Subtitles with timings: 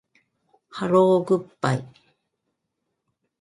[0.71, 1.85] ハローグッバイ